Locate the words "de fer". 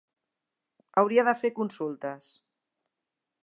1.29-1.53